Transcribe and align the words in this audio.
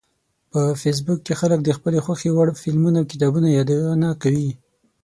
په 0.51 0.61
فېسبوک 0.81 1.19
کې 1.25 1.33
خلک 1.41 1.59
د 1.63 1.69
خپلو 1.77 1.99
خوښې 2.05 2.29
وړ 2.33 2.47
فلمونو 2.61 2.97
او 3.01 3.09
کتابونو 3.11 3.47
یادونه 3.57 4.07
کوي 4.23 4.49